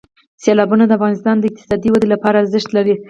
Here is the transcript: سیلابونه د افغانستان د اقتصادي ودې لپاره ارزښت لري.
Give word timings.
سیلابونه 0.43 0.83
د 0.87 0.91
افغانستان 0.97 1.35
د 1.37 1.43
اقتصادي 1.49 1.89
ودې 1.91 2.07
لپاره 2.13 2.35
ارزښت 2.41 2.69
لري. 2.77 2.95